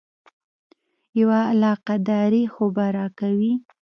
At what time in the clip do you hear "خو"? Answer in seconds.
2.53-2.65